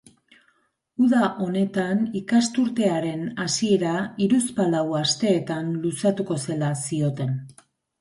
Uda 1.07 1.19
honetan 1.47 2.01
ikasturtearen 2.21 3.29
hasiera 3.45 3.93
hiruzpalau 4.25 4.85
asteetan 5.05 5.73
luzatuko 5.87 6.43
zela 6.49 6.77
zioten. 6.91 7.43